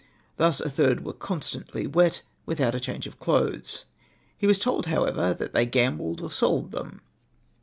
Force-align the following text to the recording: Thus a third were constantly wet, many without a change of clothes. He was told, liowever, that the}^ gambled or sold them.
Thus 0.37 0.59
a 0.59 0.67
third 0.67 1.05
were 1.05 1.13
constantly 1.13 1.85
wet, 1.85 2.23
many 2.23 2.27
without 2.47 2.73
a 2.73 2.79
change 2.79 3.05
of 3.05 3.19
clothes. 3.19 3.85
He 4.35 4.47
was 4.47 4.57
told, 4.57 4.85
liowever, 4.87 5.37
that 5.37 5.53
the}^ 5.53 5.69
gambled 5.69 6.21
or 6.21 6.31
sold 6.31 6.71
them. 6.71 7.01